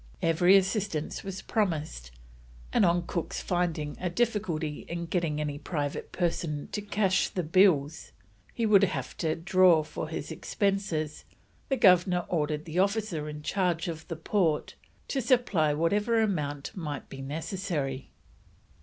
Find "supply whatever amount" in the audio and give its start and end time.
15.21-16.75